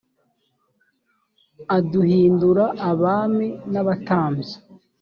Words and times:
aduhindura 1.77 2.65
abami 2.91 3.47
n’abatambyi 3.71 4.53